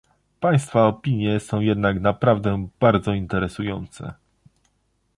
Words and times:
Państwa 0.39 0.87
opinie 0.87 1.39
są 1.39 1.59
jednak 1.59 1.99
naprawdę 2.01 2.67
bardzo 2.79 3.13
interesujące 3.13 4.13